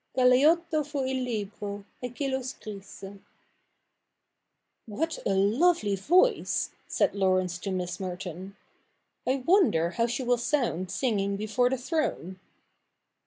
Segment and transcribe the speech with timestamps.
[0.17, 3.19] Galeotto fu il libro, e chi lo scrisse.'
[4.97, 8.55] What a lovely voice!' said Laurence to IMiss IMerton.'
[9.29, 12.39] I wonder how she will sound singing before the throne.'